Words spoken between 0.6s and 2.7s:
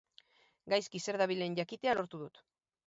Gaizki zer dabilen jakitea lortuko dut.